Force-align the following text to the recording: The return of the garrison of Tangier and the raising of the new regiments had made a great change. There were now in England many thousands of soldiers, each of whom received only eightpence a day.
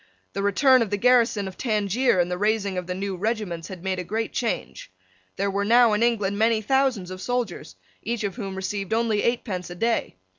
The 0.33 0.41
return 0.41 0.81
of 0.81 0.89
the 0.89 0.97
garrison 0.97 1.47
of 1.47 1.59
Tangier 1.59 2.19
and 2.19 2.31
the 2.31 2.37
raising 2.39 2.75
of 2.75 2.87
the 2.87 2.95
new 2.95 3.15
regiments 3.15 3.67
had 3.67 3.83
made 3.83 3.99
a 3.99 4.03
great 4.03 4.33
change. 4.33 4.91
There 5.35 5.51
were 5.51 5.63
now 5.63 5.93
in 5.93 6.01
England 6.01 6.39
many 6.39 6.59
thousands 6.59 7.11
of 7.11 7.21
soldiers, 7.21 7.75
each 8.01 8.23
of 8.23 8.35
whom 8.35 8.55
received 8.55 8.95
only 8.95 9.21
eightpence 9.21 9.69
a 9.69 9.75
day. 9.75 10.15